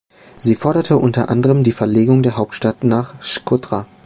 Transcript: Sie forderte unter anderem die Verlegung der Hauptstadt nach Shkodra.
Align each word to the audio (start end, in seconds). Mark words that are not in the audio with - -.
Sie 0.41 0.55
forderte 0.55 0.97
unter 0.97 1.29
anderem 1.29 1.63
die 1.63 1.71
Verlegung 1.71 2.23
der 2.23 2.35
Hauptstadt 2.35 2.83
nach 2.83 3.21
Shkodra. 3.21 3.85